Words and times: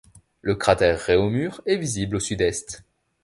Le 0.41 0.55
cratère 0.55 0.99
Réaumur 0.99 1.61
est 1.67 1.75
visible 1.77 2.15
au 2.15 2.19
sud-est. 2.19 2.83